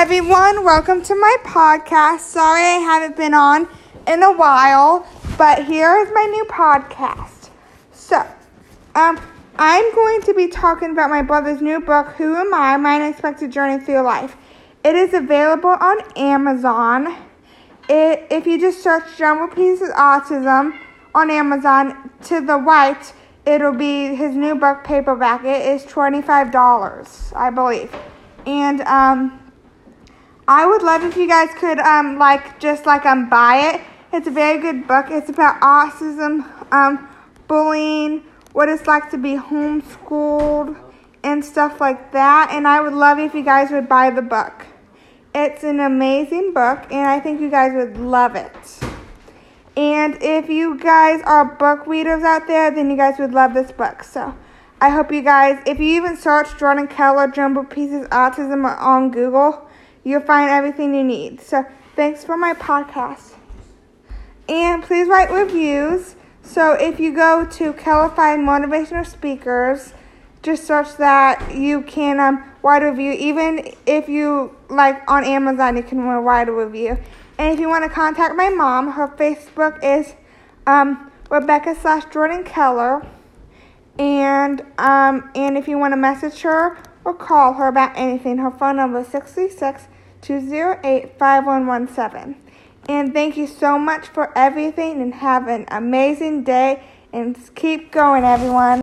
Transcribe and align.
everyone. 0.00 0.64
Welcome 0.64 1.02
to 1.02 1.14
my 1.16 1.36
podcast. 1.42 2.20
Sorry 2.20 2.62
I 2.62 2.78
haven't 2.78 3.16
been 3.16 3.34
on 3.34 3.68
in 4.06 4.22
a 4.22 4.30
while, 4.30 5.04
but 5.36 5.64
here 5.64 5.96
is 5.96 6.08
my 6.14 6.22
new 6.22 6.44
podcast. 6.44 7.50
So, 7.90 8.24
um, 8.94 9.20
I'm 9.58 9.92
going 9.96 10.22
to 10.22 10.34
be 10.34 10.46
talking 10.46 10.92
about 10.92 11.10
my 11.10 11.22
brother's 11.22 11.60
new 11.60 11.80
book, 11.80 12.10
Who 12.10 12.36
Am 12.36 12.54
I? 12.54 12.76
My 12.76 12.94
Unexpected 12.94 13.50
Journey 13.50 13.84
Through 13.84 14.02
Life. 14.02 14.36
It 14.84 14.94
is 14.94 15.14
available 15.14 15.70
on 15.70 15.98
Amazon. 16.16 17.16
It, 17.88 18.24
if 18.30 18.46
you 18.46 18.60
just 18.60 18.80
search 18.80 19.02
Jumbo 19.18 19.52
Pieces 19.52 19.90
Autism 19.90 20.78
on 21.12 21.28
Amazon 21.28 22.08
to 22.26 22.40
the 22.40 22.56
right, 22.56 23.12
it'll 23.44 23.74
be 23.74 24.14
his 24.14 24.36
new 24.36 24.54
book 24.54 24.84
paperback. 24.84 25.42
It 25.44 25.66
is 25.66 25.82
$25, 25.86 27.34
I 27.34 27.50
believe. 27.50 27.92
And, 28.46 28.80
um, 28.82 29.40
I 30.50 30.64
would 30.64 30.82
love 30.82 31.02
if 31.02 31.14
you 31.14 31.28
guys 31.28 31.50
could 31.58 31.78
um 31.78 32.18
like 32.18 32.58
just 32.58 32.86
like 32.86 33.04
um 33.04 33.28
buy 33.28 33.74
it. 33.74 33.82
It's 34.14 34.26
a 34.26 34.30
very 34.30 34.58
good 34.58 34.88
book. 34.88 35.06
It's 35.10 35.28
about 35.28 35.60
autism, 35.60 36.48
um, 36.72 37.06
bullying, 37.46 38.24
what 38.52 38.70
it's 38.70 38.86
like 38.86 39.10
to 39.10 39.18
be 39.18 39.34
homeschooled, 39.36 40.74
and 41.22 41.44
stuff 41.44 41.82
like 41.82 42.12
that. 42.12 42.48
And 42.50 42.66
I 42.66 42.80
would 42.80 42.94
love 42.94 43.18
if 43.18 43.34
you 43.34 43.42
guys 43.42 43.70
would 43.70 43.90
buy 43.90 44.08
the 44.08 44.22
book. 44.22 44.64
It's 45.34 45.62
an 45.64 45.80
amazing 45.80 46.54
book, 46.54 46.90
and 46.90 47.06
I 47.06 47.20
think 47.20 47.42
you 47.42 47.50
guys 47.50 47.72
would 47.74 47.98
love 47.98 48.34
it. 48.34 48.56
And 49.76 50.16
if 50.22 50.48
you 50.48 50.78
guys 50.78 51.20
are 51.26 51.44
book 51.44 51.86
readers 51.86 52.22
out 52.24 52.46
there, 52.46 52.70
then 52.70 52.90
you 52.90 52.96
guys 52.96 53.18
would 53.18 53.34
love 53.34 53.52
this 53.52 53.70
book. 53.70 54.02
So 54.02 54.34
I 54.80 54.88
hope 54.88 55.12
you 55.12 55.20
guys, 55.20 55.62
if 55.66 55.78
you 55.78 55.96
even 55.96 56.16
search 56.16 56.56
Jordan 56.58 56.88
Keller 56.88 57.28
Jumbo 57.28 57.64
Pieces 57.64 58.08
Autism 58.08 58.64
on 58.80 59.10
Google, 59.10 59.68
you'll 60.08 60.22
find 60.22 60.48
everything 60.48 60.94
you 60.94 61.04
need. 61.04 61.38
So 61.38 61.66
thanks 61.94 62.24
for 62.24 62.36
my 62.38 62.54
podcast. 62.54 63.34
And 64.48 64.82
please 64.82 65.06
write 65.06 65.30
reviews. 65.30 66.14
So 66.42 66.72
if 66.72 66.98
you 66.98 67.14
go 67.14 67.44
to 67.44 67.74
Calified 67.74 68.38
Motivational 68.38 69.06
Speakers, 69.06 69.92
just 70.42 70.64
search 70.64 70.96
that. 70.96 71.54
You 71.54 71.82
can 71.82 72.18
um, 72.20 72.42
write 72.62 72.82
a 72.82 72.90
review. 72.90 73.12
Even 73.12 73.74
if 73.84 74.08
you 74.08 74.56
like 74.70 75.02
on 75.10 75.24
Amazon, 75.24 75.76
you 75.76 75.82
can 75.82 76.00
write 76.00 76.48
a 76.48 76.52
review. 76.52 76.96
And 77.36 77.52
if 77.52 77.60
you 77.60 77.68
want 77.68 77.84
to 77.84 77.90
contact 77.90 78.34
my 78.34 78.48
mom, 78.48 78.92
her 78.92 79.08
Facebook 79.08 79.78
is 79.82 80.14
um, 80.66 81.12
Rebecca 81.30 81.74
slash 81.74 82.06
Jordan 82.10 82.44
Keller. 82.44 83.06
And 83.98 84.62
um, 84.78 85.30
and 85.34 85.58
if 85.58 85.68
you 85.68 85.76
want 85.76 85.92
to 85.92 85.96
message 85.96 86.40
her 86.42 86.78
or 87.08 87.14
call 87.14 87.54
her 87.54 87.68
about 87.68 87.92
anything, 87.96 88.36
her 88.36 88.50
phone 88.50 88.76
number 88.76 89.00
is 89.00 89.06
636 89.08 89.88
208 90.20 91.18
5117. 91.18 92.36
And 92.86 93.14
thank 93.14 93.36
you 93.38 93.46
so 93.46 93.78
much 93.78 94.08
for 94.08 94.36
everything 94.36 95.00
and 95.00 95.14
have 95.14 95.48
an 95.48 95.64
amazing 95.68 96.44
day 96.44 96.82
and 97.12 97.34
keep 97.54 97.90
going, 97.92 98.24
everyone. 98.24 98.76